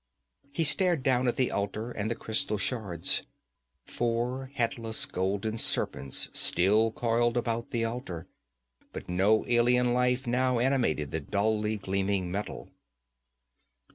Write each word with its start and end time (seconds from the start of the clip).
He 0.51 0.63
stared 0.63 1.03
down 1.03 1.27
at 1.27 1.35
the 1.35 1.51
altar 1.51 1.91
and 1.91 2.09
the 2.09 2.15
crystal 2.15 2.57
shards. 2.57 3.21
Four 3.85 4.47
headless 4.55 5.05
golden 5.05 5.57
serpents 5.57 6.31
still 6.33 6.91
coiled 6.91 7.37
about 7.37 7.69
the 7.69 7.85
altar, 7.85 8.25
but 8.93 9.07
no 9.07 9.45
alien 9.47 9.93
life 9.93 10.25
now 10.25 10.57
animated 10.57 11.11
the 11.11 11.19
dully 11.19 11.77
gleaming 11.77 12.31
metal. 12.31 12.71